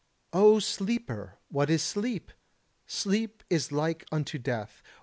O 0.33 0.57
sleeper, 0.57 1.37
what 1.49 1.69
is 1.69 1.83
sleep? 1.83 2.31
Sleep 2.87 3.43
is 3.51 3.71
like 3.71 4.03
unto 4.11 4.39
death. 4.39 4.81